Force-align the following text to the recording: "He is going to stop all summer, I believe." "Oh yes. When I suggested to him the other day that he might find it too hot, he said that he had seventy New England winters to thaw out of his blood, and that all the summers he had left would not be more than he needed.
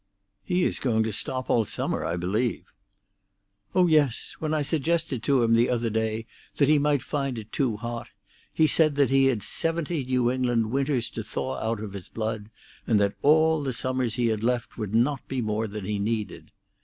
"He 0.43 0.63
is 0.63 0.79
going 0.79 1.03
to 1.03 1.13
stop 1.13 1.47
all 1.47 1.63
summer, 1.63 2.03
I 2.03 2.17
believe." 2.17 2.63
"Oh 3.75 3.85
yes. 3.85 4.35
When 4.39 4.51
I 4.51 4.63
suggested 4.63 5.21
to 5.21 5.43
him 5.43 5.53
the 5.53 5.69
other 5.69 5.91
day 5.91 6.25
that 6.55 6.67
he 6.69 6.79
might 6.79 7.03
find 7.03 7.37
it 7.37 7.51
too 7.51 7.77
hot, 7.77 8.09
he 8.51 8.65
said 8.65 8.95
that 8.95 9.11
he 9.11 9.25
had 9.25 9.43
seventy 9.43 10.03
New 10.03 10.31
England 10.31 10.71
winters 10.71 11.11
to 11.11 11.23
thaw 11.23 11.59
out 11.61 11.81
of 11.83 11.93
his 11.93 12.09
blood, 12.09 12.49
and 12.87 12.99
that 12.99 13.13
all 13.21 13.61
the 13.61 13.73
summers 13.73 14.15
he 14.15 14.25
had 14.25 14.43
left 14.43 14.75
would 14.75 14.95
not 14.95 15.27
be 15.27 15.39
more 15.39 15.67
than 15.67 15.85
he 15.85 15.99
needed. 15.99 16.49